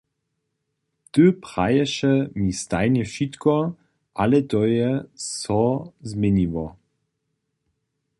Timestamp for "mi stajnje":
2.39-3.03